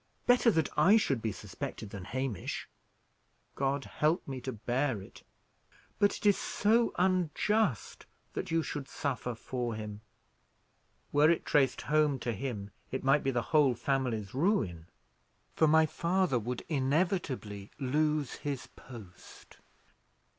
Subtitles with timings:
[0.25, 2.67] Better that I should be suspected than Hamish.
[3.53, 5.21] God help me to bear it!"
[5.99, 10.01] "But it is so unjust that you should suffer for him."
[11.11, 14.87] "Were it traced home to him, it might be the whole family's ruin,
[15.53, 19.57] for my father would inevitably lose his post.